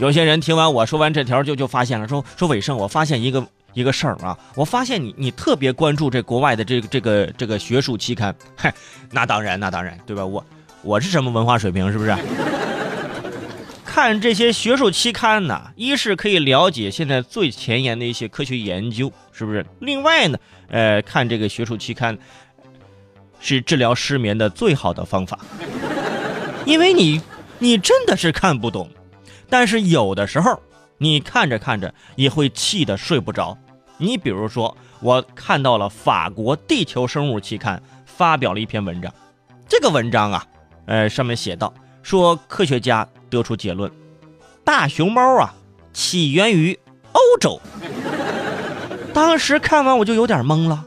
[0.00, 8.72] 有些人听完我说完这条，就就发现了，说说伟盛，我发现一个一个事儿啊，我发现你你特别关注这国外的这个这个这个学术期刊，嗨，
[9.12, 10.24] 那当然那当然，对吧？
[10.24, 10.42] 我
[10.82, 12.16] 我是什么文化水平，是不是？
[13.84, 19.66] 看这些学术期刊呢，一是可以了解现在最前沿的一些科学研究，是不是？
[19.80, 20.38] 另外呢，
[20.70, 22.16] 呃，看这个学术期刊
[23.38, 25.38] 是治疗失眠的最好的方法，
[26.64, 27.20] 因为你
[27.58, 28.88] 你真的是看不懂。
[29.50, 30.58] 但是有的时候，
[30.96, 33.58] 你看着看着也会气得睡不着。
[33.98, 39.12] 你比如说，我看到了法国《地球生物》期刊发表了一篇文章，
[39.68, 40.46] 这个文章啊，
[40.86, 43.90] 呃，上面写道说，科学家得出结论，
[44.64, 45.52] 大熊猫啊
[45.92, 46.78] 起源于
[47.12, 47.60] 欧洲。
[49.12, 50.86] 当时看完我就有点懵了。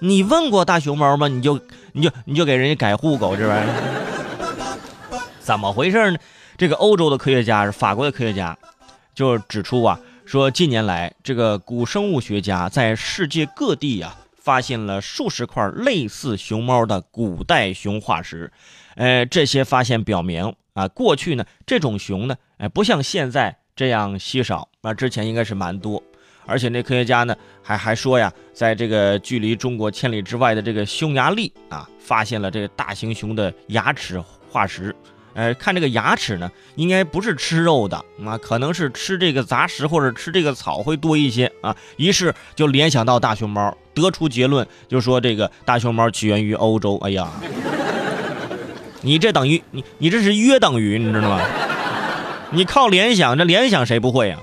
[0.00, 1.28] 你问过大熊猫吗？
[1.28, 1.60] 你就
[1.92, 5.18] 你就你就给人家改户口这玩意儿？
[5.40, 6.18] 怎么回事呢？
[6.60, 8.54] 这个欧洲的科学家是法国的科学家，
[9.14, 18.52] 就指出啊，说近年来这个古生物学家在世界各地啊发现了数十块类似熊猫的古代熊化石，
[18.96, 26.02] 呃，这些发现表明啊，过去呢这种熊呢，哎，不像现在这样稀少，那之前应该是蛮多，
[26.44, 34.94] 而且那科学家呢还还说呀，在这个距离中国千里之外的这个匈牙利啊，发现了这个大型熊的牙齿化石。
[35.34, 41.74] 呃，看这个牙齿呢，应该不是吃肉的啊，可能是吃这个杂食或者吃这个草会多一些啊。
[41.96, 46.98] 于是就联想到大熊猫，得出结论，就说这个大熊猫起源于欧洲。
[47.02, 47.28] 哎呀，
[49.02, 51.40] 你这等于你你这是约等于，你知道吗？
[52.50, 54.36] 你靠联想，这联想谁不会呀？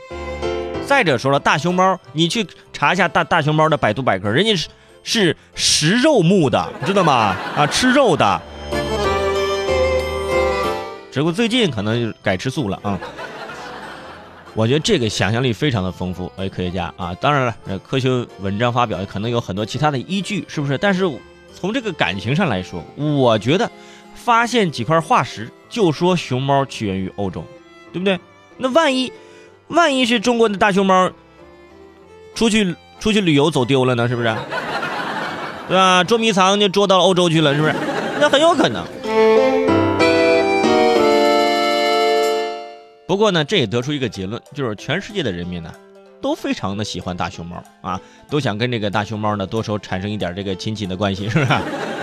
[0.86, 4.70] 再者说了，大熊猫，你去查一下大大熊猫的百度百科，人家是
[5.04, 7.36] 是食肉目的，知道吗？
[7.58, 8.42] 啊，吃肉的。
[11.18, 13.00] 只不过最近可能就改吃素了啊！
[14.54, 20.78] 我觉得这个想象力非常的丰富，哎，科学家啊，当然了，呃科学文章发表也可能有很多其他的依据，是不是？
[20.78, 21.10] 但是
[21.56, 23.68] 从这个感情上来说，我觉得
[24.14, 27.44] 发现几块化石就说熊猫起源于欧洲，
[27.92, 28.20] 对不对？
[28.58, 29.12] 那万一
[29.70, 31.10] 万一是中国的大熊猫
[32.36, 34.08] 出去出去旅游走丢了呢？
[34.08, 34.36] 是不是？
[35.68, 36.04] 对吧？
[36.04, 37.74] 捉迷藏就捉到欧洲去了，是不是？
[38.20, 38.86] 那很有可能。
[43.08, 45.74] 不过呢，这也得出一个结论，就是全世界的人民呢，
[46.22, 51.54] 都非常的喜欢大熊猫啊，都想跟这个大熊猫呢多少产生一点这个亲情的关系，是不是？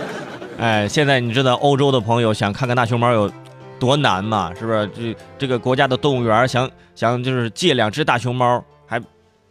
[0.59, 3.31] 哎，现在你知道欧洲的朋友想看看大熊猫有
[3.79, 4.51] 多难吗？
[4.59, 4.89] 是不是？
[4.97, 8.65] 这这个国家的动物园想想就是借两只大熊猫，还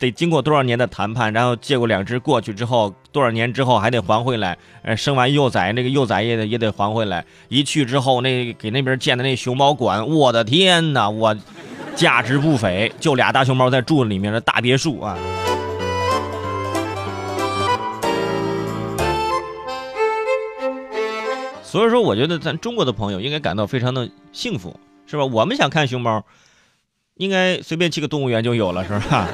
[0.03, 2.93] 得经过多少年的谈判，然后借过两只过去之后。
[3.13, 4.57] 多少年之后还得还回来？
[4.81, 7.23] 呃，生完幼崽，那个幼崽也得也得还回来。
[7.47, 11.37] 一去之后，那给那边建的那熊猫馆，我的天哪，我
[11.95, 15.15] 价值不菲，就俩大熊猫在住里面的大别墅啊。
[21.61, 24.75] 所以说，我觉得咱中国的朋友应该感到非常的幸福，
[25.05, 25.23] 是吧？
[25.23, 26.25] 我们想看熊猫，
[27.17, 29.29] 应该随便去个动物园就有了，是吧？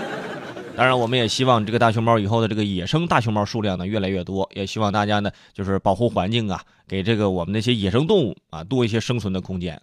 [0.80, 9.78] 当然，我们也希望这个大熊猫以后的这个野生大熊猫数量呢越来越多，也希望大家呢就是保护环境啊，给这个我们那些野生动物啊多一些生存的空间。